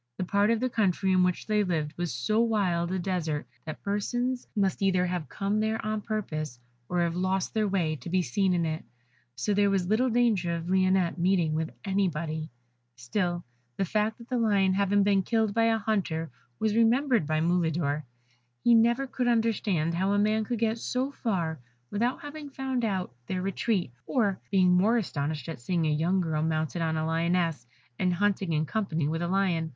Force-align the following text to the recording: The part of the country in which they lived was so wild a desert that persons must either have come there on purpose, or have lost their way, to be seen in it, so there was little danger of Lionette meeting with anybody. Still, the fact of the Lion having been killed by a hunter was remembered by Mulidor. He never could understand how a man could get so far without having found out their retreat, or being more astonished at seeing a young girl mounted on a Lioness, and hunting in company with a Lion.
The 0.17 0.23
part 0.25 0.49
of 0.49 0.59
the 0.59 0.67
country 0.67 1.11
in 1.11 1.21
which 1.21 1.45
they 1.45 1.63
lived 1.63 1.93
was 1.95 2.11
so 2.11 2.39
wild 2.41 2.91
a 2.91 2.97
desert 2.97 3.45
that 3.65 3.83
persons 3.83 4.47
must 4.55 4.81
either 4.81 5.05
have 5.05 5.29
come 5.29 5.59
there 5.59 5.79
on 5.85 6.01
purpose, 6.01 6.57
or 6.89 7.01
have 7.01 7.15
lost 7.15 7.53
their 7.53 7.67
way, 7.67 7.95
to 7.97 8.09
be 8.09 8.23
seen 8.23 8.55
in 8.55 8.65
it, 8.65 8.83
so 9.35 9.53
there 9.53 9.69
was 9.69 9.85
little 9.85 10.09
danger 10.09 10.55
of 10.55 10.67
Lionette 10.71 11.19
meeting 11.19 11.53
with 11.53 11.69
anybody. 11.85 12.49
Still, 12.95 13.45
the 13.77 13.85
fact 13.85 14.19
of 14.19 14.27
the 14.27 14.39
Lion 14.39 14.73
having 14.73 15.03
been 15.03 15.21
killed 15.21 15.53
by 15.53 15.65
a 15.65 15.77
hunter 15.77 16.31
was 16.57 16.75
remembered 16.75 17.27
by 17.27 17.39
Mulidor. 17.39 18.03
He 18.63 18.73
never 18.73 19.05
could 19.05 19.27
understand 19.27 19.93
how 19.93 20.13
a 20.13 20.17
man 20.17 20.45
could 20.45 20.57
get 20.57 20.79
so 20.79 21.11
far 21.11 21.59
without 21.91 22.23
having 22.23 22.49
found 22.49 22.83
out 22.83 23.13
their 23.27 23.43
retreat, 23.43 23.91
or 24.07 24.39
being 24.49 24.71
more 24.71 24.97
astonished 24.97 25.47
at 25.47 25.59
seeing 25.59 25.85
a 25.85 25.91
young 25.93 26.21
girl 26.21 26.41
mounted 26.41 26.81
on 26.81 26.97
a 26.97 27.05
Lioness, 27.05 27.67
and 27.99 28.15
hunting 28.15 28.53
in 28.53 28.65
company 28.65 29.07
with 29.07 29.21
a 29.21 29.27
Lion. 29.27 29.69